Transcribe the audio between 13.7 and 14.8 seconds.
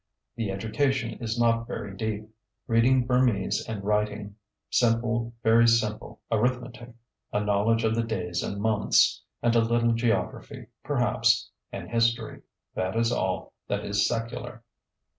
is secular.